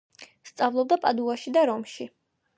სწავლობდა 0.51 0.99
პადუაში 1.03 1.55
და 1.59 1.67
რომში. 1.73 2.11